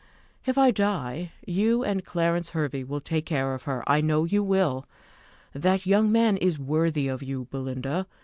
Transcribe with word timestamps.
If 0.47 0.57
I 0.57 0.71
die, 0.71 1.31
you 1.45 1.83
and 1.83 2.03
Clarence 2.03 2.49
Hervey 2.57 2.83
will 2.83 3.01
take 3.01 3.27
care 3.27 3.53
of 3.53 3.65
her; 3.65 3.83
I 3.85 4.01
know 4.01 4.23
you 4.23 4.43
will. 4.43 4.87
That 5.53 5.85
young 5.85 6.11
man 6.11 6.37
is 6.37 6.57
worthy 6.57 7.07
of 7.07 7.21
you, 7.21 7.45
Belinda. 7.51 8.07